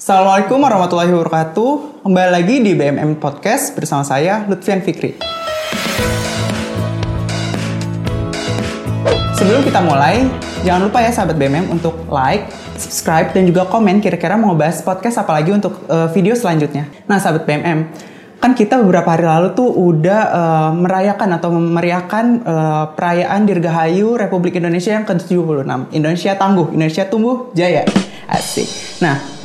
[0.00, 2.00] Assalamualaikum warahmatullahi wabarakatuh.
[2.08, 5.20] Kembali lagi di BMM Podcast bersama saya Lutfian Fikri.
[9.36, 10.24] Sebelum kita mulai,
[10.64, 12.48] jangan lupa ya sahabat BMM untuk like,
[12.80, 16.88] subscribe, dan juga komen kira-kira mau bahas podcast apa lagi untuk uh, video selanjutnya.
[17.04, 17.92] Nah sahabat BMM,
[18.40, 24.56] kan kita beberapa hari lalu tuh udah uh, merayakan atau memeriahkan uh, perayaan Dirgahayu Republik
[24.56, 25.92] Indonesia yang ke-76.
[25.92, 27.84] Indonesia tangguh, Indonesia tumbuh jaya.
[28.24, 28.64] Asik.
[29.04, 29.39] Nah,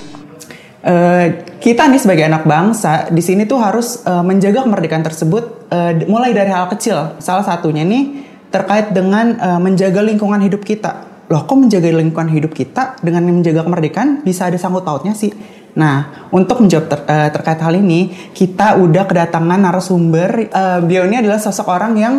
[0.86, 1.26] uh,
[1.58, 6.32] kita nih sebagai anak bangsa di sini tuh harus uh, menjaga kemerdekaan tersebut uh, mulai
[6.32, 7.18] dari hal kecil.
[7.18, 11.04] Salah satunya nih terkait dengan uh, menjaga lingkungan hidup kita.
[11.26, 15.34] Loh, kok menjaga lingkungan hidup kita dengan menjaga kemerdekaan bisa ada sangkut pautnya sih?
[15.76, 20.48] Nah, untuk menjawab ter, uh, terkait hal ini, kita udah kedatangan narasumber.
[20.54, 22.16] Uh, beliau ini adalah sosok orang yang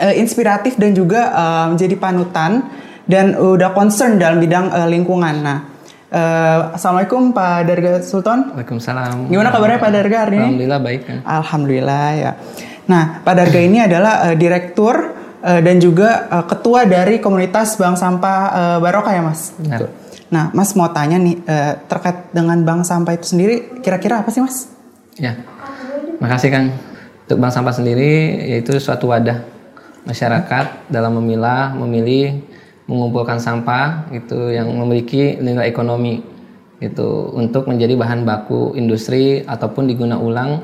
[0.00, 2.66] uh, inspiratif dan juga uh, menjadi panutan
[3.06, 5.34] dan udah concern dalam bidang uh, lingkungan.
[5.44, 5.75] Nah,
[6.16, 8.56] uh, assalamualaikum Pak Darga Sultan.
[8.56, 9.28] Waalaikumsalam.
[9.28, 10.42] Gimana kabarnya Pak Darga hari ini?
[10.42, 11.00] Alhamdulillah baik.
[11.04, 11.18] Kan?
[11.22, 12.32] Alhamdulillah ya.
[12.88, 14.94] Nah, Pak Darga ini adalah uh, direktur
[15.44, 19.52] uh, dan juga uh, ketua dari komunitas Bank Sampah uh, Barokah ya Mas.
[19.60, 19.92] Benar.
[20.26, 24.42] Nah, Mas mau tanya nih uh, terkait dengan bank sampah itu sendiri, kira-kira apa sih
[24.42, 24.66] Mas?
[25.14, 25.38] Ya,
[26.18, 26.74] makasih Kang.
[27.26, 29.46] Untuk bank sampah sendiri yaitu suatu wadah
[30.02, 32.42] masyarakat dalam memilah, memilih,
[32.86, 36.22] mengumpulkan sampah itu yang memiliki nilai ekonomi
[36.78, 40.62] itu untuk menjadi bahan baku industri ataupun diguna ulang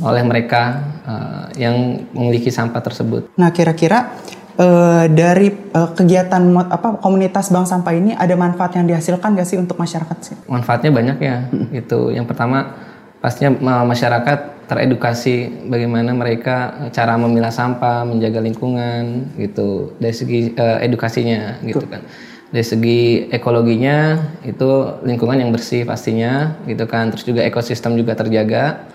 [0.00, 0.62] oleh mereka
[1.04, 3.34] uh, yang memiliki sampah tersebut.
[3.34, 4.14] Nah, kira-kira
[4.56, 9.58] uh, dari uh, kegiatan apa komunitas bank sampah ini ada manfaat yang dihasilkan gak sih
[9.58, 10.36] untuk masyarakat sih?
[10.46, 11.36] Manfaatnya banyak ya.
[11.50, 11.68] Hmm.
[11.74, 12.72] Itu yang pertama
[13.20, 19.98] pastinya masyarakat teredukasi bagaimana mereka cara memilah sampah, menjaga lingkungan gitu.
[19.98, 22.06] Dari segi uh, edukasinya gitu kan.
[22.54, 23.00] Dari segi
[23.34, 27.10] ekologinya itu lingkungan yang bersih pastinya gitu kan.
[27.10, 28.86] Terus juga ekosistem juga terjaga.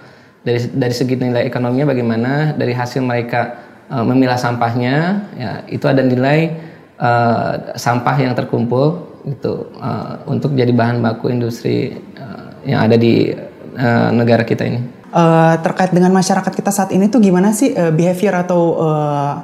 [0.48, 3.60] Dari dari segi nilai ekonominya bagaimana dari hasil mereka
[3.92, 6.56] uh, memilah sampahnya ya itu ada nilai
[7.04, 13.34] uh, sampah yang terkumpul itu uh, untuk jadi bahan baku industri uh, yang ada di
[13.76, 14.80] uh, negara kita ini.
[15.16, 19.40] Uh, terkait dengan masyarakat kita saat ini tuh gimana sih uh, behavior atau uh,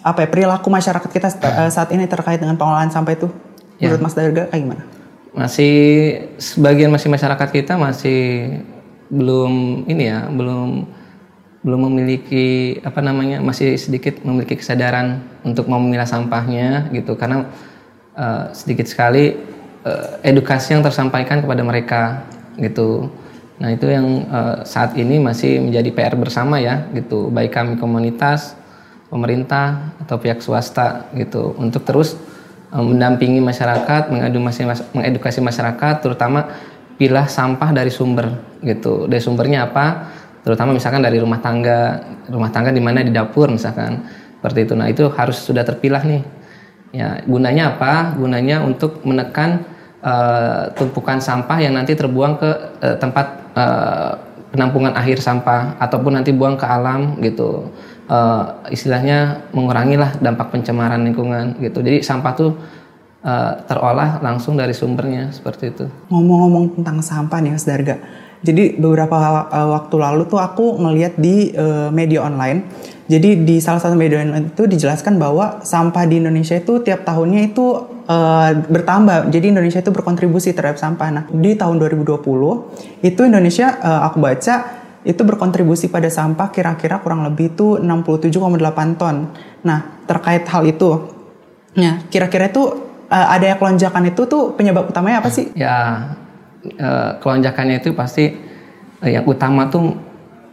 [0.00, 3.28] apa ya perilaku masyarakat kita uh, saat ini terkait dengan pengolahan sampah itu
[3.76, 3.92] ya.
[3.92, 4.82] menurut Mas Darga kayak gimana?
[5.36, 5.74] Masih
[6.40, 8.20] sebagian masih masyarakat kita masih
[9.12, 10.88] belum ini ya belum
[11.62, 17.52] belum memiliki apa namanya masih sedikit memiliki kesadaran untuk memilah sampahnya gitu karena
[18.16, 19.36] uh, sedikit sekali
[19.84, 23.12] uh, edukasi yang tersampaikan kepada mereka gitu
[23.62, 28.58] nah itu yang uh, saat ini masih menjadi PR bersama ya gitu baik kami komunitas
[29.06, 32.18] pemerintah atau pihak swasta gitu untuk terus
[32.74, 34.10] uh, mendampingi masyarakat
[34.90, 36.50] mengedukasi masyarakat terutama
[37.02, 38.30] pilah sampah dari sumber
[38.62, 39.10] gitu.
[39.10, 40.06] Dari sumbernya apa?
[40.46, 41.98] Terutama misalkan dari rumah tangga,
[42.30, 44.06] rumah tangga di mana di dapur misalkan
[44.38, 44.74] seperti itu.
[44.78, 46.22] Nah itu harus sudah terpilah nih.
[46.94, 48.14] Ya gunanya apa?
[48.14, 49.66] Gunanya untuk menekan
[49.98, 54.12] uh, tumpukan sampah yang nanti terbuang ke uh, tempat uh,
[54.52, 57.72] penampungan akhir sampah ataupun nanti buang ke alam gitu.
[58.12, 61.80] Uh, istilahnya mengurangilah dampak pencemaran lingkungan gitu.
[61.80, 62.50] Jadi sampah tuh
[63.24, 65.86] uh, terolah langsung dari sumbernya seperti itu.
[66.12, 67.96] Ngomong-ngomong tentang sampah nih Mas Darga.
[68.42, 72.66] Jadi beberapa uh, waktu lalu tuh aku ngeliat di uh, media online.
[73.06, 77.54] Jadi di salah satu media online itu dijelaskan bahwa sampah di Indonesia itu tiap tahunnya
[77.54, 77.66] itu
[78.06, 79.30] uh, bertambah.
[79.30, 81.08] Jadi Indonesia itu berkontribusi terhadap sampah.
[81.10, 82.18] Nah, di tahun 2020
[83.06, 84.54] itu Indonesia uh, aku baca
[85.02, 89.34] itu berkontribusi pada sampah kira-kira kurang lebih itu 67,8 ton.
[89.66, 91.10] Nah, terkait hal itu,
[91.74, 92.62] ya kira-kira itu
[93.10, 95.50] uh, ada kelonjakan itu tuh penyebab utamanya apa sih?
[95.58, 96.14] Ya
[96.78, 98.32] uh, kelonjakannya itu pasti
[99.02, 99.96] uh, yang utama tuh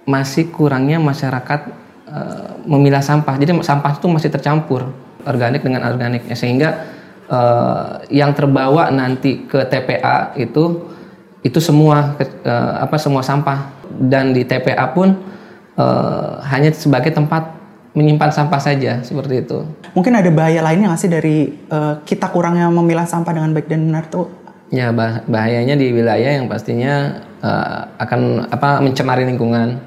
[0.09, 1.61] masih kurangnya masyarakat
[2.09, 3.37] uh, memilah sampah.
[3.37, 4.89] Jadi sampah itu masih tercampur
[5.27, 6.97] organik dengan organik sehingga
[8.09, 10.89] yang terbawa nanti ke TPA itu
[11.45, 12.17] itu semua
[12.81, 13.69] apa semua sampah
[14.09, 15.13] dan di TPA pun
[16.49, 17.59] hanya sebagai tempat
[17.97, 19.65] menyimpan sampah saja seperti itu.
[19.97, 23.89] Mungkin ada bahaya lainnya nggak sih dari uh, kita kurangnya memilah sampah dengan baik dan
[23.89, 24.29] benar tuh?
[24.69, 29.81] Ya bah bahayanya di wilayah yang pastinya uh, akan apa mencemari lingkungan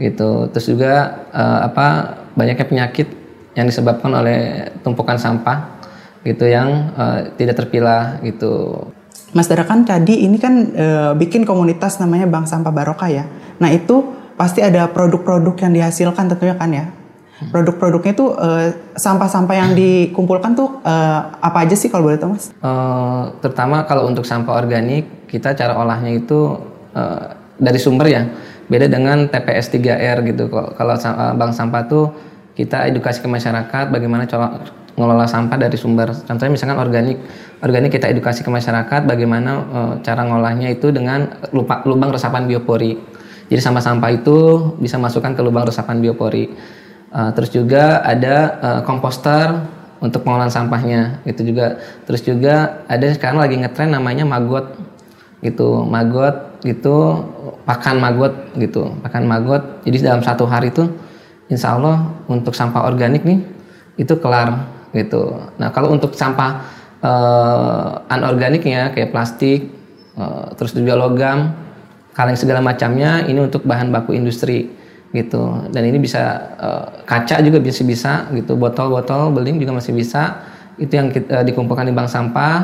[0.00, 0.48] gitu.
[0.48, 3.08] Terus juga uh, apa banyaknya penyakit
[3.52, 5.76] yang disebabkan oleh tumpukan sampah
[6.24, 8.88] gitu yang uh, tidak terpilah gitu.
[9.36, 13.28] Mas Dara kan tadi ini kan uh, bikin komunitas namanya Bank Sampah Barokah ya.
[13.60, 17.03] Nah itu pasti ada produk-produk yang dihasilkan tentunya kan ya
[17.34, 22.54] Produk-produknya tuh uh, sampah-sampah yang dikumpulkan tuh uh, apa aja sih kalau boleh tahu mas?
[22.62, 26.54] Uh, terutama kalau untuk sampah organik kita cara olahnya itu
[26.94, 28.22] uh, dari sumber ya
[28.70, 30.46] beda dengan TPS 3R gitu.
[30.48, 30.94] Kalau
[31.34, 32.14] bank sampah tuh
[32.54, 34.62] kita edukasi ke masyarakat bagaimana cara
[34.94, 36.14] ngelola sampah dari sumber.
[36.14, 37.18] Contohnya misalkan organik,
[37.60, 42.94] organik kita edukasi ke masyarakat bagaimana uh, cara ngolahnya itu dengan lupa, lubang resapan biopori.
[43.50, 44.36] Jadi sampah-sampah itu
[44.80, 46.48] bisa masukkan ke lubang resapan biopori.
[47.14, 49.62] Uh, terus juga ada uh, komposter
[50.02, 51.78] untuk pengolahan sampahnya itu juga.
[52.10, 54.74] Terus juga ada sekarang lagi ngetren namanya magot
[55.38, 57.22] gitu, magot gitu,
[57.62, 59.62] pakan magot gitu, pakan magot.
[59.86, 60.90] Jadi dalam satu hari itu,
[61.46, 63.46] insya Allah untuk sampah organik nih
[63.94, 65.38] itu kelar gitu.
[65.54, 66.66] Nah kalau untuk sampah
[66.98, 69.70] uh, anorganiknya kayak plastik,
[70.18, 71.54] uh, terus juga logam,
[72.10, 74.82] kaleng segala macamnya ini untuk bahan baku industri
[75.14, 75.70] gitu.
[75.70, 76.22] Dan ini bisa
[76.58, 80.42] uh, kaca juga bisa bisa gitu, botol-botol beling juga masih bisa.
[80.74, 82.54] Itu yang kita, uh, dikumpulkan di bank sampah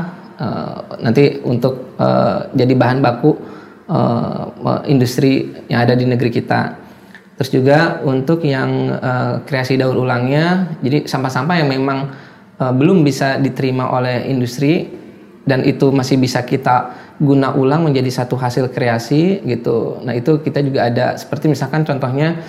[0.42, 3.38] uh, nanti untuk uh, jadi bahan baku
[3.86, 6.74] uh, industri yang ada di negeri kita.
[7.38, 12.12] Terus juga untuk yang uh, kreasi daur ulangnya, jadi sampah-sampah yang memang
[12.60, 14.99] uh, belum bisa diterima oleh industri
[15.48, 20.00] dan itu masih bisa kita guna ulang menjadi satu hasil kreasi gitu.
[20.04, 22.40] Nah itu kita juga ada seperti misalkan contohnya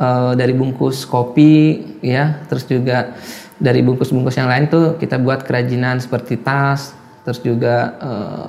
[0.00, 3.16] uh, dari bungkus kopi ya, terus juga
[3.58, 6.94] dari bungkus-bungkus yang lain tuh kita buat kerajinan seperti tas,
[7.26, 8.48] terus juga uh,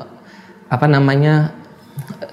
[0.70, 1.52] apa namanya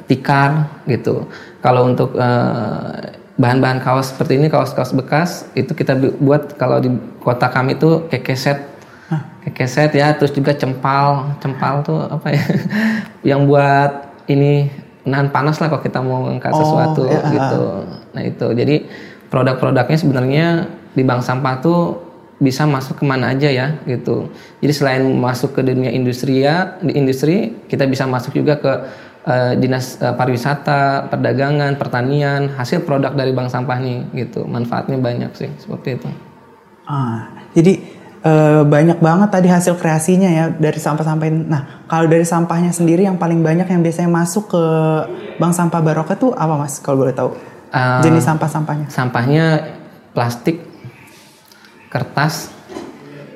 [0.07, 1.27] tikar gitu.
[1.65, 2.95] Kalau untuk uh,
[3.37, 6.89] bahan-bahan kaos seperti ini kaos-kaos bekas itu kita buat kalau di
[7.21, 8.76] kota kami itu kekeset
[9.47, 12.45] kekeset ya terus juga cempal cempal tuh apa ya
[13.35, 14.69] yang buat ini
[15.07, 17.23] nahan panas lah kalau kita mau ngangkat oh, sesuatu ya.
[17.31, 17.63] gitu
[18.11, 18.77] nah itu jadi
[19.31, 20.47] produk-produknya sebenarnya
[20.99, 21.81] di bank sampah tuh
[22.37, 24.29] bisa masuk ke mana aja ya gitu
[24.61, 28.73] jadi selain masuk ke dunia industri ya di industri kita bisa masuk juga ke
[29.27, 34.47] uh, dinas uh, pariwisata, perdagangan, pertanian, hasil produk dari bank sampah nih gitu.
[34.47, 36.09] Manfaatnya banyak sih seperti itu.
[36.87, 37.83] Ah, jadi
[38.27, 41.47] uh, banyak banget tadi hasil kreasinya ya dari sampah-sampah ini.
[41.47, 44.63] Nah, kalau dari sampahnya sendiri yang paling banyak yang biasanya masuk ke
[45.39, 47.39] bank sampah Baroka tuh apa Mas kalau boleh tahu?
[47.71, 48.91] Uh, Jenis sampah-sampahnya.
[48.91, 49.45] Sampahnya
[50.11, 50.65] plastik,
[51.93, 52.51] kertas,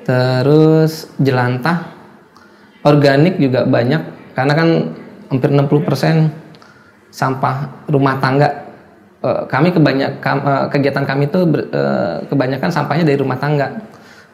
[0.03, 1.93] terus jelantah,
[2.83, 4.69] organik juga banyak karena kan
[5.31, 6.31] hampir 60%
[7.11, 8.71] sampah rumah tangga
[9.21, 10.23] uh, kami kebanyak
[10.71, 11.43] kegiatan kami itu
[12.31, 13.90] kebanyakan sampahnya dari rumah tangga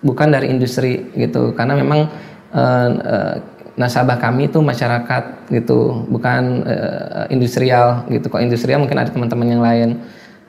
[0.06, 1.50] bukan dari industri gitu.
[1.58, 2.06] Karena memang
[2.54, 3.34] uh, uh,
[3.74, 8.30] nasabah kami itu masyarakat gitu bukan uh, industrial gitu.
[8.30, 9.88] Kok industrial mungkin ada teman-teman yang lain.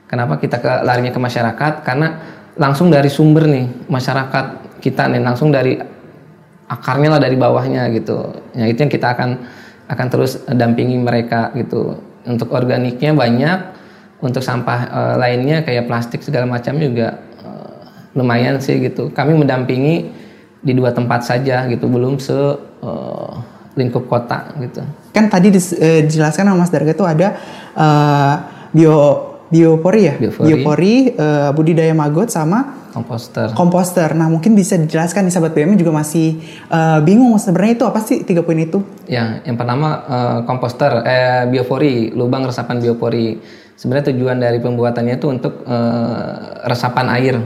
[0.06, 1.72] Kenapa kita ke larinya ke masyarakat?
[1.84, 2.08] Karena
[2.56, 4.44] langsung dari sumber nih masyarakat
[4.80, 5.76] kita nih langsung dari
[6.68, 8.32] akarnya lah dari bawahnya gitu.
[8.54, 9.30] Ya itu yang kita akan
[9.88, 11.96] akan terus dampingi mereka gitu.
[12.28, 13.58] Untuk organiknya banyak,
[14.20, 17.24] untuk sampah e, lainnya kayak plastik segala macam juga
[18.18, 19.14] lumayan sih gitu.
[19.14, 20.10] Kami mendampingi
[20.58, 22.34] di dua tempat saja gitu, belum se
[22.82, 22.90] e,
[23.78, 24.82] lingkup kota gitu.
[25.14, 27.38] Kan tadi dijelaskan sama Mas Darga itu ada
[27.78, 27.86] e,
[28.74, 33.48] bio biopori ya, biopori, biopori uh, budidaya maggot sama komposter.
[33.56, 34.08] Komposter.
[34.12, 38.24] Nah mungkin bisa dijelaskan nih sahabat BM juga masih uh, bingung sebenarnya itu apa sih
[38.28, 38.84] tiga poin itu?
[39.08, 43.40] Ya, yang pertama uh, komposter, eh, biopori, lubang resapan biopori.
[43.78, 47.36] Sebenarnya tujuan dari pembuatannya itu untuk uh, resapan air,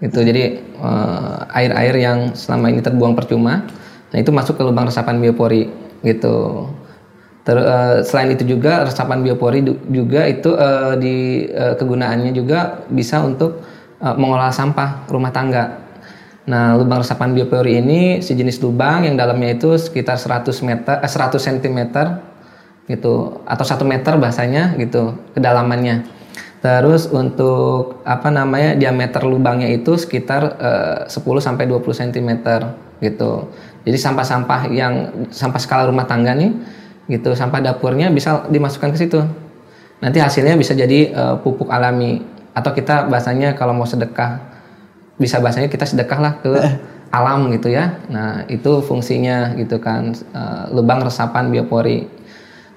[0.00, 0.20] gitu.
[0.24, 0.60] Jadi
[1.52, 3.68] air-air uh, yang selama ini terbuang percuma,
[4.10, 5.68] nah itu masuk ke lubang resapan biopori,
[6.04, 6.68] gitu.
[7.40, 13.24] Ter, uh, selain itu juga resapan biopori juga itu uh, di uh, kegunaannya juga bisa
[13.24, 13.64] untuk
[14.00, 15.80] uh, mengolah sampah rumah tangga.
[16.50, 21.38] Nah, lubang resapan biopori ini sejenis lubang yang dalamnya itu sekitar 100 meter, eh, 100
[21.38, 21.78] cm
[22.90, 26.19] gitu atau 1 meter bahasanya gitu kedalamannya.
[26.60, 32.30] Terus untuk apa namanya diameter lubangnya itu sekitar uh, 10 sampai 20 cm
[33.00, 33.48] gitu.
[33.88, 36.52] Jadi sampah-sampah yang sampah skala rumah tangga nih
[37.08, 39.24] gitu sampah dapurnya bisa dimasukkan ke situ.
[40.04, 42.20] Nanti hasilnya bisa jadi uh, pupuk alami.
[42.52, 44.44] Atau kita bahasanya kalau mau sedekah
[45.16, 46.52] bisa bahasanya kita sedekah lah ke
[47.08, 48.04] alam gitu ya.
[48.12, 52.19] Nah itu fungsinya gitu kan uh, lubang resapan biopori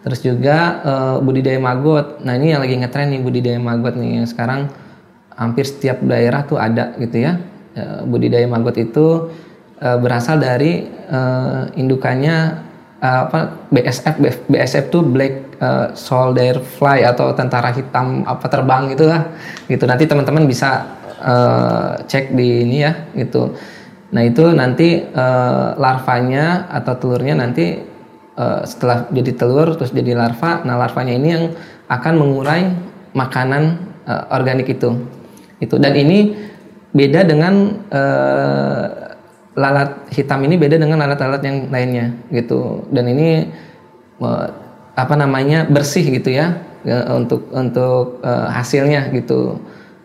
[0.03, 2.19] terus juga uh, budidaya maggot.
[2.27, 4.21] Nah ini yang lagi ngetren nih budidaya maggot nih.
[4.21, 4.67] Yang sekarang
[5.33, 7.39] hampir setiap daerah tuh ada gitu ya.
[7.73, 9.31] Uh, budidaya maggot itu
[9.79, 12.61] uh, berasal dari uh, indukannya
[12.99, 13.39] uh, apa
[13.71, 14.15] BSF
[14.51, 19.31] BSF tuh Black uh, Soldier Fly atau tentara hitam apa terbang gitu lah.
[19.71, 19.87] Gitu.
[19.87, 23.55] Nanti teman-teman bisa uh, cek di ini ya gitu.
[24.13, 27.92] Nah itu nanti uh, larvanya atau telurnya nanti
[28.37, 30.61] uh, setelah jadi telur terus jadi larva.
[30.65, 31.45] Nah larvanya ini yang
[31.89, 32.69] akan mengurai
[33.13, 34.93] makanan uh, organik itu.
[35.61, 36.35] Itu dan ini
[36.93, 38.85] beda dengan uh,
[39.53, 42.85] lalat hitam ini beda dengan lalat-lalat yang lainnya gitu.
[42.89, 43.49] Dan ini
[44.21, 44.47] uh,
[44.93, 49.57] apa namanya bersih gitu ya, ya untuk untuk uh, hasilnya gitu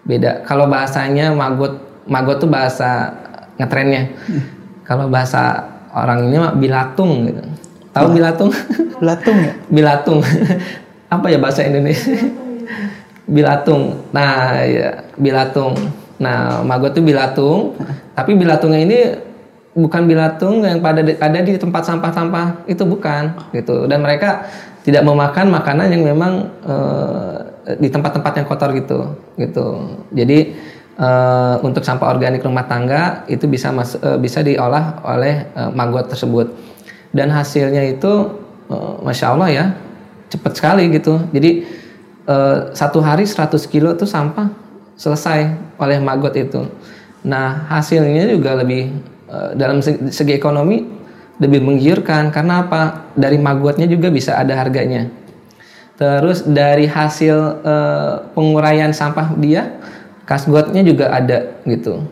[0.08, 1.76] beda kalau bahasanya magot
[2.08, 3.12] magot tuh bahasa
[3.60, 4.42] ngetrennya hmm.
[4.88, 7.42] kalau bahasa orang ini mah bilatung gitu
[7.98, 8.50] tahu bilatung?
[8.98, 9.52] Bilatung ya?
[9.66, 10.20] Bilatung.
[11.08, 12.14] Apa ya bahasa Indonesia?
[13.26, 13.82] Bilatung.
[14.14, 14.88] Nah ya
[15.18, 15.74] bilatung.
[16.22, 17.74] Nah magot tuh bilatung.
[18.14, 18.98] Tapi bilatungnya ini
[19.78, 22.66] bukan bilatung yang pada ada di tempat sampah-sampah.
[22.70, 23.90] Itu bukan gitu.
[23.90, 24.48] Dan mereka
[24.86, 27.36] tidak memakan makanan yang memang uh,
[27.76, 28.98] di tempat-tempat yang kotor gitu
[29.36, 29.66] gitu.
[30.16, 30.56] Jadi
[30.96, 36.08] uh, untuk sampah organik rumah tangga itu bisa mas, uh, bisa diolah oleh uh, maggot
[36.08, 36.48] tersebut
[37.12, 38.38] dan hasilnya itu
[38.68, 39.64] uh, masya Allah ya
[40.28, 41.20] cepat sekali gitu.
[41.32, 41.64] Jadi
[42.28, 44.52] uh, satu hari 100 kilo tuh sampah
[44.98, 45.48] selesai
[45.80, 46.68] oleh maggot itu.
[47.24, 48.92] Nah hasilnya juga lebih
[49.28, 50.84] uh, dalam segi, segi ekonomi
[51.40, 52.28] lebih menggiurkan.
[52.34, 53.10] Karena apa?
[53.16, 55.08] Dari maggotnya juga bisa ada harganya.
[55.98, 57.36] Terus dari hasil
[57.66, 59.82] uh, penguraian sampah dia,
[60.28, 62.06] kasgotnya juga ada gitu.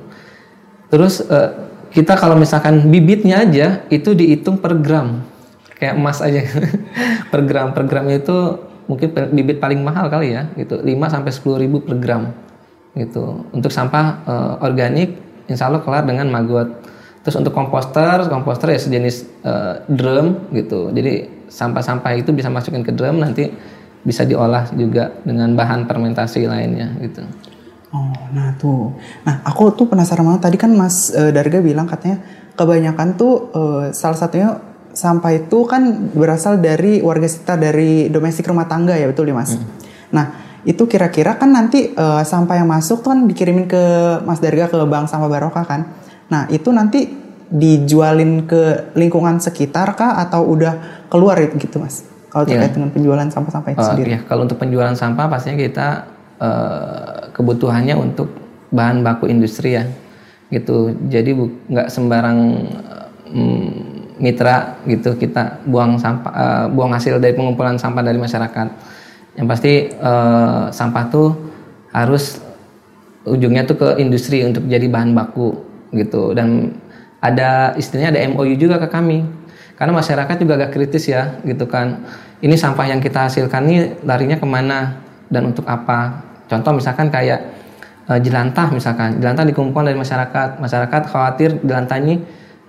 [0.91, 1.55] Terus uh,
[1.97, 5.25] kita kalau misalkan bibitnya aja itu dihitung per gram,
[5.81, 6.45] kayak emas aja
[7.33, 7.73] per gram.
[7.73, 8.37] Per gramnya itu
[8.85, 10.77] mungkin bibit paling mahal kali ya, gitu.
[10.77, 12.37] 5 sampai sepuluh ribu per gram,
[12.93, 13.49] gitu.
[13.49, 15.17] Untuk sampah uh, organik,
[15.49, 16.85] insya Allah kelar dengan maggot.
[17.25, 19.17] Terus untuk komposter, komposter ya sejenis
[19.49, 20.93] uh, drum gitu.
[20.93, 23.49] Jadi sampah-sampah itu bisa masukin ke drum nanti
[24.05, 27.25] bisa diolah juga dengan bahan fermentasi lainnya gitu.
[27.95, 28.99] Oh, nah tuh.
[29.23, 32.19] Nah, aku tuh penasaran banget tadi kan Mas uh, Darga bilang katanya
[32.59, 34.59] kebanyakan tuh uh, salah satunya
[34.91, 39.55] sampah itu kan berasal dari warga sekitar dari domestik rumah tangga ya betul ya Mas.
[39.55, 39.65] Hmm.
[40.11, 40.27] Nah,
[40.67, 43.83] itu kira-kira kan nanti uh, sampah yang masuk tuh kan dikirimin ke
[44.27, 45.81] Mas Darga ke Bank Sampah Barokah kan.
[46.27, 47.07] Nah, itu nanti
[47.47, 52.17] dijualin ke lingkungan sekitar kah atau udah keluar gitu Mas?
[52.37, 52.77] kalau terkait yeah.
[52.77, 54.09] dengan penjualan sampah-sampah itu uh, sendiri?
[54.13, 55.87] Ya, kalau untuk penjualan sampah pastinya kita
[56.41, 58.33] uh, kebutuhannya untuk
[58.73, 59.85] bahan baku industri ya,
[60.51, 60.95] gitu.
[61.09, 61.37] Jadi
[61.71, 62.39] nggak sembarang
[63.31, 63.69] um,
[64.17, 68.69] mitra gitu kita buang sampah, uh, buang hasil dari pengumpulan sampah dari masyarakat.
[69.37, 71.29] Yang pasti uh, sampah tuh
[71.93, 72.41] harus
[73.29, 75.61] ujungnya tuh ke industri untuk jadi bahan baku
[75.93, 76.33] gitu.
[76.33, 76.81] Dan
[77.21, 79.29] ada istilahnya ada MOU juga ke kami.
[79.77, 82.01] Karena masyarakat juga agak kritis ya gitu kan.
[82.41, 83.79] Ini sampah yang kita hasilkan ini
[84.09, 85.05] larinya ke mana?
[85.29, 87.67] Dan untuk apa contoh misalkan kayak
[88.07, 89.19] e, jelantah misalkan.
[89.19, 90.63] Jelantah dikumpulkan dari masyarakat.
[90.63, 92.23] Masyarakat khawatir jelantah ini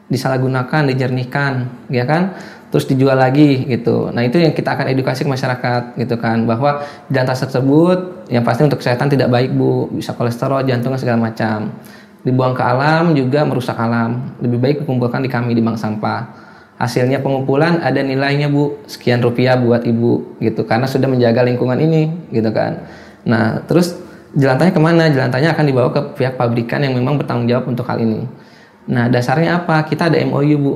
[0.07, 1.53] disalahgunakan dijernihkan
[1.93, 2.35] ya kan?
[2.67, 4.11] Terus dijual lagi gitu.
[4.11, 6.43] Nah itu yang kita akan edukasi ke masyarakat gitu kan?
[6.43, 9.87] Bahwa jelantah tersebut yang pasti untuk kesehatan tidak baik bu.
[9.93, 11.71] Bisa kolesterol jantung segala macam.
[12.27, 14.35] Dibuang ke alam juga merusak alam.
[14.43, 16.43] Lebih baik dikumpulkan di kami di bank sampah.
[16.77, 18.83] Hasilnya pengumpulan ada nilainya bu.
[18.83, 20.67] Sekian rupiah buat ibu gitu.
[20.67, 22.83] Karena sudah menjaga lingkungan ini gitu kan
[23.27, 23.99] nah terus
[24.37, 25.03] jelantahnya ke mana?
[25.11, 28.23] Jelantahnya akan dibawa ke pihak pabrikan yang memang bertanggung jawab untuk hal ini.
[28.87, 29.83] Nah dasarnya apa?
[29.83, 30.73] Kita ada MOU bu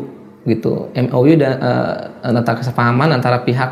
[0.49, 0.89] gitu.
[0.91, 3.69] MOU dan uh, antara kesepahaman antara pihak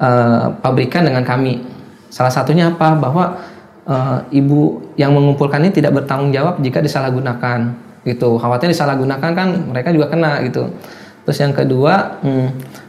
[0.00, 1.62] uh, pabrikan dengan kami.
[2.10, 2.98] Salah satunya apa?
[2.98, 3.38] Bahwa
[3.86, 7.72] uh, ibu yang mengumpulkan ini tidak bertanggung jawab jika disalahgunakan
[8.02, 8.36] gitu.
[8.40, 10.66] Khawatir disalahgunakan kan mereka juga kena gitu.
[11.24, 12.48] Terus yang kedua, hmm,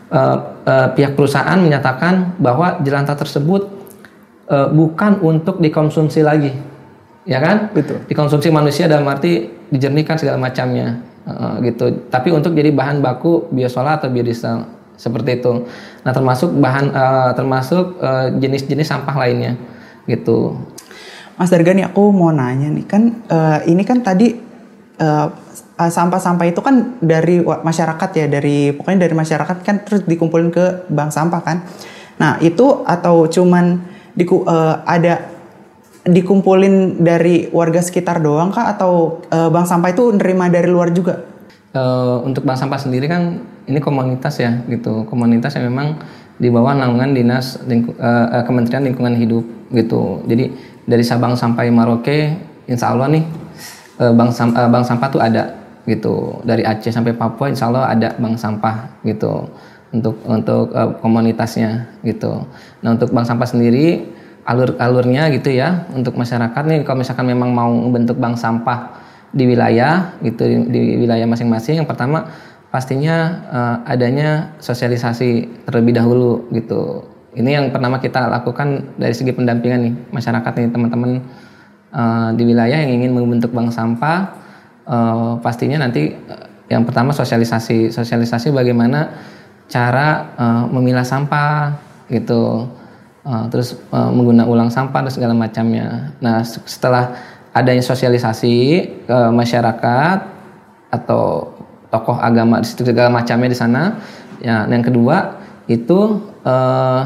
[0.10, 3.81] uh, uh, pihak perusahaan menyatakan bahwa jelantah tersebut
[4.52, 6.52] uh, bukan untuk dikonsumsi lagi,
[7.24, 7.72] ya kan?
[7.72, 8.04] Betul.
[8.06, 12.12] Dikonsumsi manusia dalam arti dijernihkan segala macamnya, uh, gitu.
[12.12, 14.68] Tapi untuk jadi bahan baku biosolar atau biodiesel
[15.00, 15.66] seperti itu.
[16.04, 17.98] Nah termasuk bahan, uh, termasuk
[18.38, 19.56] jenis-jenis uh, sampah lainnya,
[20.06, 20.60] gitu.
[21.42, 24.38] Mas Darga nih aku mau nanya nih kan uh, ini kan tadi
[25.02, 25.28] uh,
[25.82, 30.86] sampah sampah-sampah itu kan dari masyarakat ya dari pokoknya dari masyarakat kan terus dikumpulin ke
[30.94, 31.66] bank sampah kan
[32.22, 33.82] nah itu atau cuman
[34.22, 35.26] diku, uh, ada
[36.06, 38.70] dikumpulin dari warga sekitar doang kah?
[38.78, 41.26] Atau uh, bank sampah itu nerima dari luar juga?
[41.74, 45.10] Uh, untuk bank sampah sendiri kan ini komunitas ya gitu.
[45.10, 45.98] Komunitas yang memang
[46.38, 50.22] di bawah naungan dinas lingku, uh, Kementerian Lingkungan Hidup gitu.
[50.30, 50.54] Jadi
[50.86, 52.38] dari Sabang sampai Maroke
[52.70, 53.26] Insya Allah nih
[54.00, 56.40] bank, bank sampah tuh ada gitu.
[56.46, 59.50] Dari Aceh sampai Papua insya Allah ada bank sampah gitu
[59.92, 62.48] untuk untuk uh, komunitasnya gitu.
[62.82, 64.08] Nah untuk bank sampah sendiri
[64.48, 68.98] alur-alurnya gitu ya untuk masyarakat nih kalau misalkan memang mau membentuk bank sampah
[69.32, 72.28] di wilayah gitu di, di wilayah masing-masing yang pertama
[72.74, 73.16] pastinya
[73.52, 77.06] uh, adanya sosialisasi terlebih dahulu gitu.
[77.32, 81.12] Ini yang pertama kita lakukan dari segi pendampingan nih masyarakat nih teman-teman
[81.92, 84.36] uh, di wilayah yang ingin membentuk bank sampah
[84.88, 86.16] uh, pastinya nanti
[86.72, 87.92] yang pertama sosialisasi.
[87.92, 89.12] Sosialisasi bagaimana
[89.72, 91.80] cara uh, memilah sampah
[92.12, 92.68] gitu
[93.24, 97.16] uh, terus uh, menggunakan ulang sampah dan segala macamnya nah setelah
[97.52, 98.56] adanya sosialisasi
[99.08, 100.18] ke masyarakat
[100.92, 101.56] atau
[101.92, 104.00] tokoh agama segala macamnya di sana.
[104.42, 105.38] Ya, yang kedua
[105.68, 107.02] itu eh,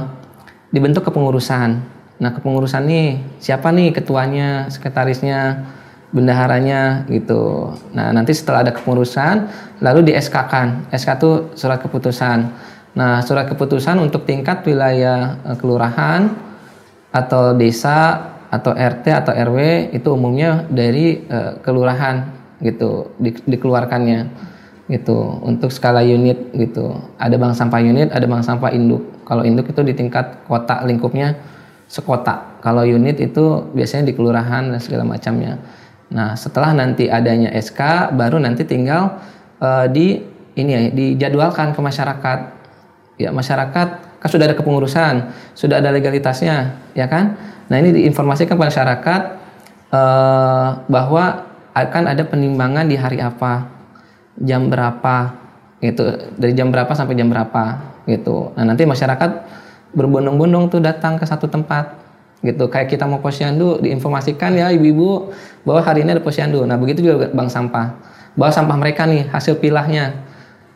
[0.71, 1.69] dibentuk kepengurusan.
[2.15, 5.67] Nah, kepengurusan nih siapa nih ketuanya, sekretarisnya,
[6.15, 7.75] bendaharanya gitu.
[7.91, 9.51] Nah, nanti setelah ada kepengurusan
[9.83, 10.87] lalu di SK-kan.
[10.95, 12.47] SK itu surat keputusan.
[12.95, 16.31] Nah, surat keputusan untuk tingkat wilayah eh, kelurahan
[17.11, 22.31] atau desa atau RT atau RW itu umumnya dari uh, kelurahan
[22.63, 24.31] gitu di, dikeluarkannya
[24.85, 29.65] gitu untuk skala unit gitu ada bank sampah unit ada bank sampah induk kalau induk
[29.67, 31.35] itu di tingkat kota lingkupnya
[31.89, 35.57] sekota kalau unit itu biasanya di kelurahan dan segala macamnya
[36.09, 39.17] nah setelah nanti adanya SK baru nanti tinggal
[39.59, 40.21] uh, di
[40.55, 42.39] ini ya dijadwalkan ke masyarakat.
[43.15, 43.87] Ya masyarakat
[44.19, 47.39] kan sudah ada kepengurusan sudah ada legalitasnya ya kan?
[47.71, 49.21] Nah ini diinformasikan pada masyarakat
[49.91, 53.67] uh, bahwa akan ada penimbangan di hari apa
[54.39, 55.35] jam berapa
[55.83, 56.03] gitu.
[56.35, 58.51] Dari jam berapa sampai jam berapa gitu.
[58.55, 59.31] Nah nanti masyarakat
[59.95, 61.95] berbondong-bondong tuh datang ke satu tempat
[62.43, 62.67] gitu.
[62.67, 65.31] Kayak kita mau posyandu diinformasikan ya ibu-ibu
[65.65, 66.63] bahwa hari ini ada posyandu.
[66.63, 67.97] Nah begitu juga bank sampah.
[68.37, 70.23] Bahwa sampah mereka nih hasil pilahnya.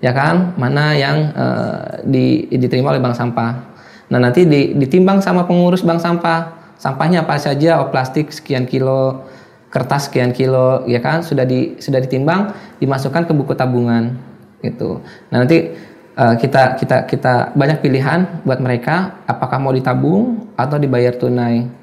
[0.01, 0.57] Ya kan?
[0.57, 3.69] Mana yang uh, di, diterima oleh bank sampah.
[4.09, 6.57] Nah nanti di, ditimbang sama pengurus bank sampah.
[6.81, 7.79] Sampahnya apa saja?
[7.79, 9.29] Oh plastik sekian kilo
[9.69, 11.21] kertas sekian kilo ya kan?
[11.21, 14.17] Sudah di sudah ditimbang dimasukkan ke buku tabungan.
[14.65, 15.03] Gitu.
[15.29, 15.77] Nah nanti
[16.17, 19.21] uh, kita kita kita banyak pilihan buat mereka.
[19.29, 21.78] Apakah mau ditabung atau dibayar tunai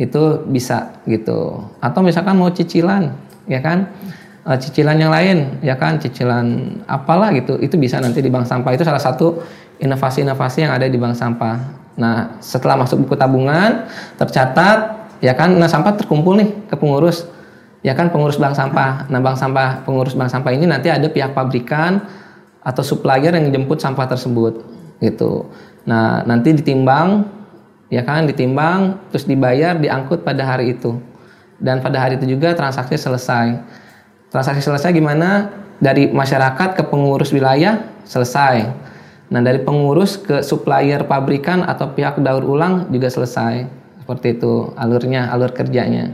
[0.00, 1.60] itu bisa gitu.
[1.84, 3.12] Atau misalkan mau cicilan
[3.44, 3.92] ya kan?
[4.48, 6.00] Uh, cicilan yang lain ya kan?
[6.00, 7.60] Cicilan apalah gitu.
[7.60, 8.72] Itu bisa nanti di bank sampah.
[8.72, 9.44] Itu salah satu
[9.76, 11.56] inovasi-inovasi yang ada di bank sampah.
[12.00, 13.84] Nah setelah masuk buku tabungan
[14.16, 15.52] tercatat ya kan?
[15.52, 17.28] Nah sampah terkumpul nih ke pengurus
[17.84, 18.08] ya kan?
[18.08, 19.04] Pengurus bank sampah.
[19.12, 22.08] Nah bank sampah pengurus bank sampah ini nanti ada pihak pabrikan
[22.64, 24.64] atau supplier yang jemput sampah tersebut
[25.04, 25.52] gitu.
[25.84, 27.39] Nah nanti ditimbang
[27.90, 30.96] ya kan ditimbang terus dibayar diangkut pada hari itu.
[31.60, 33.60] Dan pada hari itu juga transaksi selesai.
[34.32, 35.52] Transaksi selesai gimana?
[35.76, 38.72] Dari masyarakat ke pengurus wilayah selesai.
[39.28, 43.68] Nah dari pengurus ke supplier pabrikan atau pihak daur ulang juga selesai.
[44.00, 46.08] Seperti itu alurnya alur kerjanya.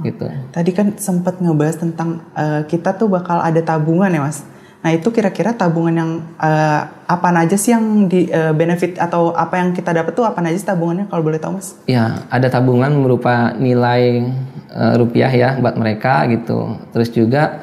[0.00, 0.24] Gitu.
[0.52, 4.44] Tadi kan sempat ngebahas tentang uh, kita tuh bakal ada tabungan ya mas
[4.80, 9.60] nah itu kira-kira tabungan yang uh, apa aja sih yang di uh, benefit atau apa
[9.60, 11.76] yang kita dapat tuh apa aja sih tabungannya kalau boleh tahu mas?
[11.84, 14.24] Ya ada tabungan berupa nilai
[14.72, 16.80] uh, rupiah ya buat mereka gitu.
[16.96, 17.60] Terus juga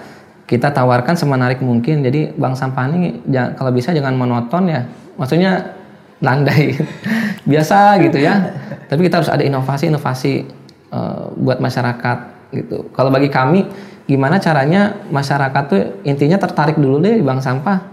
[0.47, 2.03] kita tawarkan semenarik mungkin.
[2.03, 3.21] Jadi bank sampah ini
[3.59, 4.87] kalau bisa jangan monoton ya.
[5.19, 5.75] Maksudnya
[6.23, 6.77] landai.
[7.51, 8.55] Biasa gitu ya.
[8.87, 10.47] Tapi kita harus ada inovasi-inovasi
[10.91, 12.17] uh, buat masyarakat
[12.55, 12.87] gitu.
[12.95, 13.67] Kalau bagi kami
[14.07, 17.83] gimana caranya masyarakat tuh intinya tertarik dulu deh di bank sampah.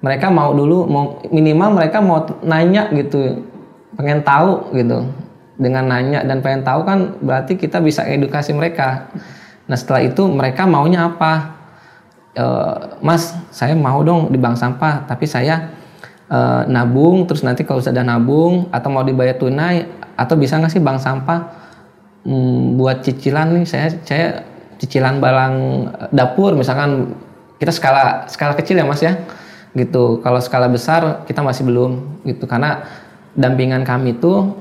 [0.00, 3.44] Mereka mau dulu mau minimal mereka mau nanya gitu
[3.94, 5.04] pengen tahu gitu.
[5.54, 9.12] Dengan nanya dan pengen tahu kan berarti kita bisa edukasi mereka.
[9.68, 11.54] Nah setelah itu mereka maunya apa?
[12.34, 12.44] E,
[12.98, 15.70] mas saya mau dong di bank sampah tapi saya
[16.26, 19.86] uh, nabung terus nanti kalau sudah nabung atau mau dibayar tunai
[20.18, 21.38] atau bisa nggak sih bank sampah
[22.24, 23.64] hmm, buat cicilan nih?
[23.68, 24.26] Saya saya
[24.84, 25.54] cicilan barang
[25.88, 27.16] eh, dapur misalkan
[27.56, 29.16] kita skala skala kecil ya mas ya
[29.72, 32.86] gitu kalau skala besar kita masih belum gitu karena
[33.34, 34.54] dampingan kami itu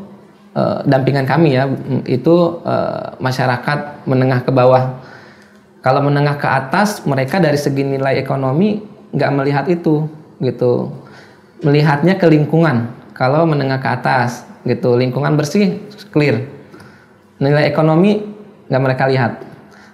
[0.57, 4.97] uh, dampingan kami ya mm, itu uh, masyarakat menengah ke bawah
[5.85, 8.81] kalau menengah ke atas mereka dari segi nilai ekonomi
[9.13, 10.09] nggak melihat itu
[10.41, 10.89] gitu
[11.63, 12.91] melihatnya ke lingkungan.
[13.15, 15.79] Kalau menengah ke atas, gitu, lingkungan bersih,
[16.11, 16.45] clear.
[17.39, 18.21] Nilai ekonomi
[18.67, 19.31] nggak mereka lihat.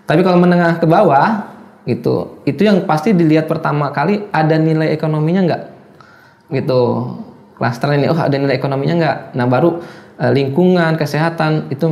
[0.09, 1.53] Tapi kalau menengah ke bawah,
[1.85, 5.63] gitu, itu yang pasti dilihat pertama kali ada nilai ekonominya nggak,
[6.57, 6.81] gitu.
[7.61, 9.17] Klaster ini, oh ada nilai ekonominya nggak.
[9.37, 9.85] Nah baru
[10.17, 11.85] eh, lingkungan, kesehatan itu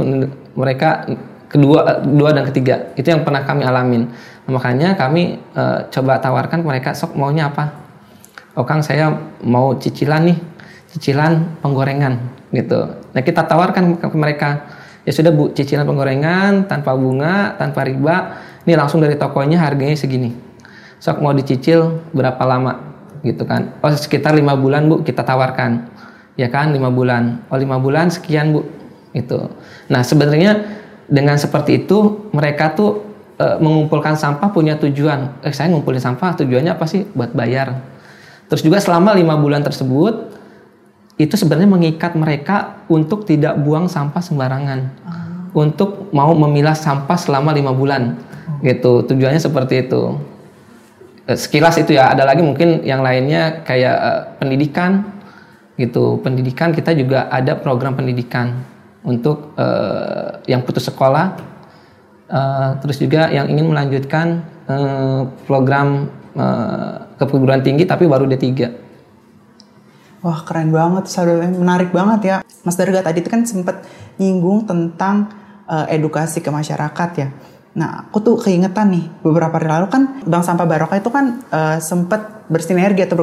[0.58, 1.06] mereka
[1.46, 4.10] kedua, dua dan ketiga itu yang pernah kami alamin.
[4.48, 7.88] Nah, makanya kami uh, coba tawarkan mereka sok maunya apa
[8.58, 9.14] oh Kang saya
[9.46, 10.38] mau cicilan nih,
[10.96, 12.18] cicilan penggorengan
[12.50, 12.90] gitu.
[13.14, 14.66] Nah kita tawarkan ke mereka,
[15.08, 18.44] ya sudah bu cicilan penggorengan tanpa bunga tanpa riba.
[18.68, 20.36] Ini langsung dari tokonya harganya segini.
[21.00, 22.84] Sok mau dicicil berapa lama?
[23.24, 23.72] Gitu kan.
[23.80, 25.88] Oh sekitar lima bulan bu kita tawarkan.
[26.36, 27.40] Ya kan lima bulan.
[27.48, 28.68] Oh lima bulan sekian bu.
[29.16, 29.48] Itu
[29.88, 30.68] nah sebenarnya
[31.08, 33.08] dengan seperti itu mereka tuh
[33.40, 35.40] e, mengumpulkan sampah punya tujuan.
[35.40, 37.08] Eh saya ngumpulin sampah tujuannya apa sih?
[37.16, 37.80] Buat bayar.
[38.52, 40.36] Terus juga selama lima bulan tersebut
[41.18, 45.50] itu sebenarnya mengikat mereka untuk tidak buang sampah sembarangan, uh.
[45.58, 48.62] untuk mau memilah sampah selama lima bulan, uh.
[48.62, 49.02] gitu.
[49.02, 50.14] Tujuannya seperti itu.
[51.26, 52.14] Eh, sekilas itu ya.
[52.14, 55.10] Ada lagi mungkin yang lainnya kayak uh, pendidikan,
[55.82, 56.22] gitu.
[56.22, 58.62] Pendidikan kita juga ada program pendidikan
[59.02, 61.34] untuk uh, yang putus sekolah,
[62.30, 68.86] uh, terus juga yang ingin melanjutkan uh, program uh, ke perguruan tinggi tapi baru D3
[70.28, 72.36] Wah keren banget, saudara menarik banget ya.
[72.68, 73.88] Mas Darga tadi itu kan sempat
[74.20, 75.32] nyinggung tentang
[75.72, 77.32] uh, edukasi ke masyarakat ya.
[77.80, 81.80] Nah, aku tuh keingetan nih beberapa hari lalu kan Bank Sampah Barokah itu kan uh,
[81.80, 83.16] sempat bersinergi atau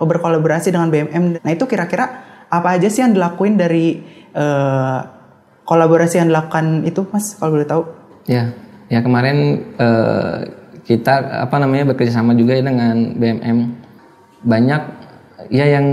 [0.00, 1.44] berkolaborasi dengan BMM.
[1.44, 4.00] Nah, itu kira-kira apa aja sih yang dilakuin dari
[4.32, 5.04] uh,
[5.68, 7.36] kolaborasi yang dilakukan itu, Mas?
[7.36, 7.84] Kalau boleh tahu?
[8.24, 8.56] Ya,
[8.88, 10.40] ya kemarin uh,
[10.88, 13.58] kita apa namanya bekerja sama juga ya dengan BMM.
[14.40, 14.82] Banyak
[15.50, 15.86] ya yang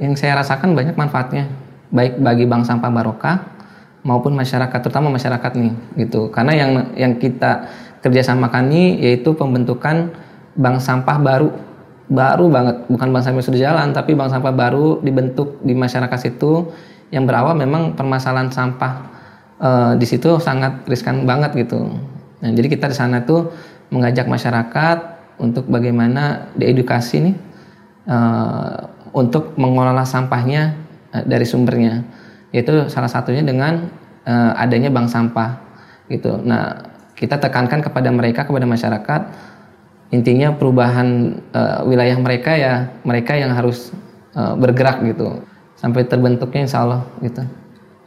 [0.00, 1.46] yang saya rasakan banyak manfaatnya.
[1.92, 3.36] Baik bagi bank sampah barokah
[4.00, 5.72] maupun masyarakat terutama masyarakat nih
[6.06, 6.32] gitu.
[6.32, 7.68] Karena yang yang kita
[8.00, 10.10] kerjasamakan ini yaitu pembentukan
[10.56, 11.48] bank sampah baru.
[12.10, 12.88] Baru banget.
[12.88, 16.72] Bukan bank sampah sudah jalan tapi bank sampah baru dibentuk di masyarakat situ.
[17.12, 18.92] Yang berawal memang permasalahan sampah
[19.60, 21.90] e, di situ sangat riskan banget gitu.
[22.40, 23.52] Nah jadi kita di sana tuh
[23.90, 24.98] mengajak masyarakat
[25.42, 27.36] untuk bagaimana diedukasi nih
[28.06, 28.18] e,
[29.10, 30.76] untuk mengelola sampahnya
[31.14, 32.04] uh, dari sumbernya.
[32.50, 33.90] Yaitu salah satunya dengan
[34.26, 35.60] uh, adanya bank sampah
[36.10, 36.38] gitu.
[36.42, 39.22] Nah kita tekankan kepada mereka kepada masyarakat
[40.10, 43.94] intinya perubahan uh, wilayah mereka ya mereka yang harus
[44.34, 45.46] uh, bergerak gitu.
[45.78, 47.46] Sampai terbentuknya insya Allah gitu.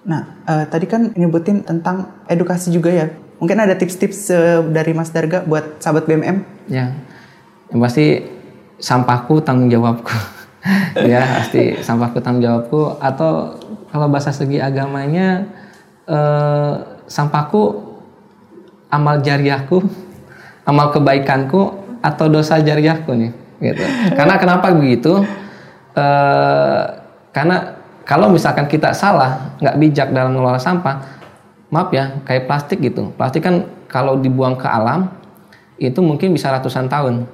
[0.03, 3.07] Nah uh, tadi kan nyebutin tentang edukasi juga ya.
[3.39, 6.95] Mungkin ada tips-tips uh, dari Mas Darga buat sahabat BMM ya
[7.73, 8.21] yang pasti
[8.77, 10.13] sampahku tanggung jawabku
[11.11, 12.97] ya pasti sampahku tanggung jawabku.
[12.99, 13.59] Atau
[13.91, 15.47] kalau bahasa segi agamanya
[16.07, 16.73] eh,
[17.07, 17.93] sampahku
[18.89, 19.83] amal jariahku
[20.69, 23.31] amal kebaikanku atau dosa jariahku nih
[23.63, 23.83] gitu.
[24.15, 25.23] Karena kenapa begitu?
[25.93, 26.83] Eh,
[27.33, 30.99] karena kalau misalkan kita salah nggak bijak dalam mengelola sampah
[31.71, 33.09] maaf ya kayak plastik gitu.
[33.15, 35.09] Plastik kan kalau dibuang ke alam
[35.81, 37.25] itu mungkin bisa ratusan tahun.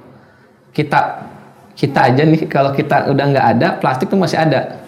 [0.70, 1.26] Kita
[1.74, 4.80] kita aja nih kalau kita udah nggak ada plastik tuh masih ada.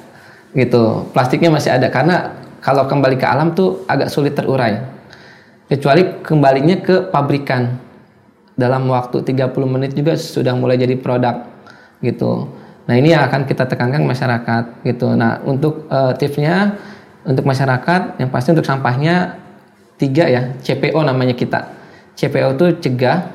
[0.53, 1.09] Gitu.
[1.17, 4.79] Plastiknya masih ada karena kalau kembali ke alam tuh agak sulit terurai.
[5.67, 7.81] Kecuali kembalinya ke pabrikan.
[8.53, 11.49] Dalam waktu 30 menit juga sudah mulai jadi produk
[12.05, 12.53] gitu.
[12.85, 15.17] Nah ini yang akan kita tekankan masyarakat gitu.
[15.17, 16.77] Nah untuk uh, tipsnya
[17.25, 19.41] untuk masyarakat yang pasti untuk sampahnya
[19.97, 21.73] tiga ya CPO namanya kita.
[22.21, 23.33] CPO itu cegah.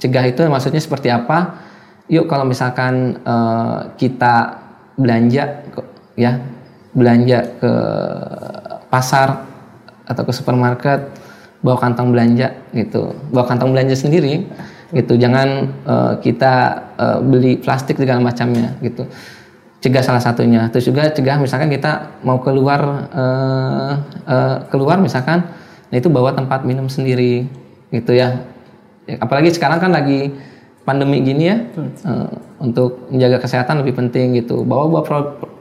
[0.00, 1.63] Cegah itu maksudnya seperti apa
[2.08, 4.60] yuk kalau misalkan uh, kita
[4.94, 5.64] belanja
[6.14, 6.38] ya
[6.94, 7.72] belanja ke
[8.92, 9.42] pasar
[10.06, 11.00] atau ke supermarket
[11.64, 13.16] bawa kantong belanja gitu.
[13.32, 14.46] Bawa kantong belanja sendiri
[14.92, 15.16] gitu.
[15.16, 15.48] Jangan
[15.88, 19.08] uh, kita uh, beli plastik segala macamnya gitu.
[19.80, 20.68] Cegah salah satunya.
[20.70, 23.92] Terus juga cegah misalkan kita mau keluar uh,
[24.28, 25.42] uh, keluar misalkan
[25.88, 27.48] nah itu bawa tempat minum sendiri
[27.90, 28.44] gitu ya.
[29.20, 30.32] Apalagi sekarang kan lagi
[30.84, 31.56] pandemi gini ya
[32.04, 32.28] uh,
[32.60, 34.62] untuk menjaga kesehatan lebih penting gitu.
[34.62, 35.02] Bawa bawa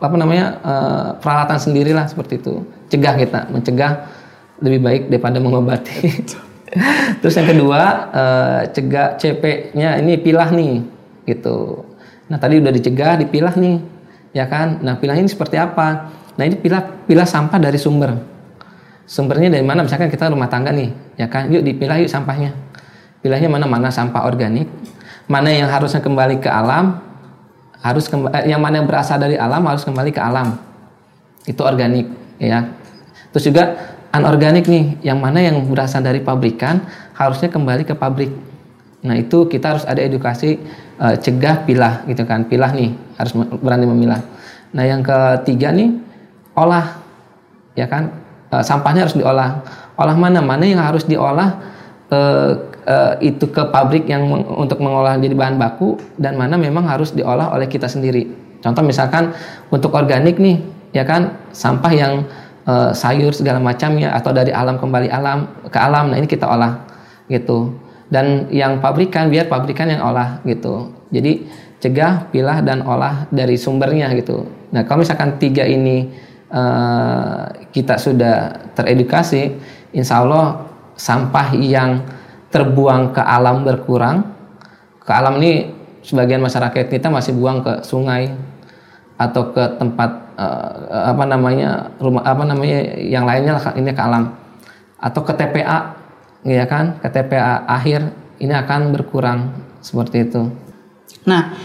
[0.04, 2.64] apa namanya uh, peralatan sendirilah seperti itu.
[2.92, 4.08] Cegah kita mencegah
[4.60, 6.12] lebih baik daripada mengobati.
[7.24, 7.82] Terus yang kedua
[8.12, 10.84] uh, cegah CP-nya ini pilah nih
[11.24, 11.88] gitu.
[12.28, 13.80] Nah tadi udah dicegah dipilah nih
[14.36, 14.84] ya kan?
[14.84, 16.12] Nah pilah ini seperti apa?
[16.36, 18.12] Nah ini pilah pilah sampah dari sumber.
[19.08, 19.88] Sumbernya dari mana?
[19.88, 21.48] Misalkan kita rumah tangga nih ya kan?
[21.48, 22.52] Yuk dipilah yuk sampahnya.
[23.24, 23.64] Pilahnya mana?
[23.64, 24.68] Mana sampah organik
[25.28, 27.00] mana yang harusnya kembali ke alam
[27.84, 30.56] harus kembali, eh, yang mana yang berasal dari alam harus kembali ke alam.
[31.44, 32.08] Itu organik
[32.40, 32.72] ya.
[33.36, 33.64] Terus juga
[34.16, 36.86] anorganik nih yang mana yang berasal dari pabrikan
[37.18, 38.32] harusnya kembali ke pabrik.
[39.04, 40.64] Nah itu kita harus ada edukasi
[40.96, 44.24] uh, cegah pilah gitu kan pilah nih harus berani memilah.
[44.72, 45.92] Nah yang ketiga nih
[46.56, 47.04] olah
[47.76, 48.16] ya kan?
[48.54, 49.60] Uh, sampahnya harus diolah.
[50.00, 50.40] Olah mana?
[50.40, 51.60] Mana yang harus diolah
[52.14, 57.12] uh, uh, itu ke pabrik yang untuk mengolah jadi bahan baku dan mana memang harus
[57.12, 58.30] diolah oleh kita sendiri.
[58.64, 59.36] Contoh misalkan
[59.68, 60.64] untuk organik nih,
[60.96, 62.14] ya kan sampah yang
[62.64, 66.12] uh, sayur segala macamnya atau dari alam kembali alam ke alam.
[66.12, 66.88] Nah, ini kita olah
[67.28, 67.76] gitu.
[68.08, 70.94] Dan yang pabrikan biar pabrikan yang olah gitu.
[71.12, 71.50] Jadi
[71.84, 74.48] cegah, pilah dan olah dari sumbernya gitu.
[74.72, 76.08] Nah, kalau misalkan tiga ini
[76.54, 79.60] uh, kita sudah teredukasi,
[79.92, 82.06] insya Allah sampah yang
[82.54, 84.30] terbuang ke alam berkurang.
[85.02, 85.74] Ke alam ini
[86.06, 88.30] sebagian masyarakat kita masih buang ke sungai
[89.18, 94.36] atau ke tempat uh, apa namanya rumah apa namanya yang lainnya ini ke alam
[95.00, 95.96] atau ke TPA
[96.44, 100.52] ya kan ke TPA akhir ini akan berkurang seperti itu.
[101.24, 101.56] Nah,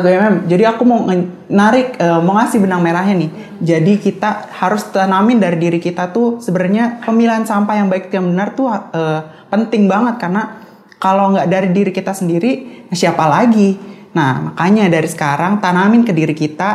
[0.00, 1.06] satu mm jadi aku mau
[1.50, 3.30] narik uh, mau ngasih benang merahnya nih.
[3.60, 8.54] Jadi kita harus tanamin dari diri kita tuh sebenarnya pemilihan sampah yang baik yang benar
[8.54, 10.18] tuh uh, penting banget.
[10.18, 10.62] Karena
[10.98, 13.76] kalau nggak dari diri kita sendiri siapa lagi?
[14.14, 16.70] Nah makanya dari sekarang tanamin ke diri kita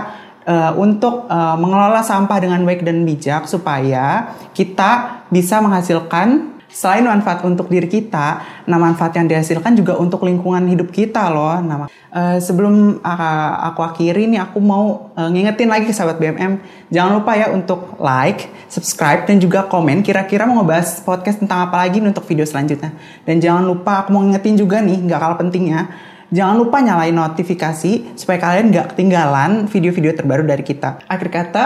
[0.46, 7.42] uh, untuk uh, mengelola sampah dengan baik dan bijak supaya kita bisa menghasilkan selain manfaat
[7.44, 11.58] untuk diri kita, nah manfaat yang dihasilkan juga untuk lingkungan hidup kita loh.
[11.60, 16.62] Nah, uh, sebelum uh, aku akhiri nih, aku mau uh, ngingetin lagi ke sahabat BMM,
[16.94, 20.06] jangan lupa ya untuk like, subscribe, dan juga komen.
[20.06, 22.94] Kira-kira mau ngebahas podcast tentang apa lagi untuk video selanjutnya.
[23.26, 25.82] Dan jangan lupa aku mau ngingetin juga nih, nggak kalah pentingnya,
[26.30, 31.02] Jangan lupa nyalain notifikasi supaya kalian nggak ketinggalan video-video terbaru dari kita.
[31.10, 31.66] Akhir kata,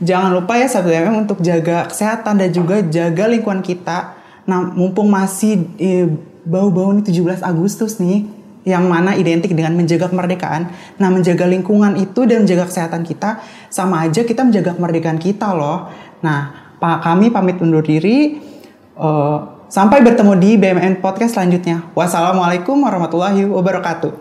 [0.00, 5.10] jangan lupa ya sahabat BMM untuk jaga kesehatan dan juga jaga lingkungan kita Nah, mumpung
[5.10, 6.06] masih eh,
[6.46, 8.22] bau-bau nih 17 Agustus nih,
[8.62, 10.70] yang mana identik dengan menjaga kemerdekaan.
[11.02, 15.90] Nah, menjaga lingkungan itu dan menjaga kesehatan kita sama aja kita menjaga kemerdekaan kita loh.
[16.22, 18.38] Nah, Pak kami pamit undur diri.
[18.96, 21.84] Uh, sampai bertemu di BMN Podcast selanjutnya.
[21.92, 24.14] Wassalamualaikum warahmatullahi wabarakatuh.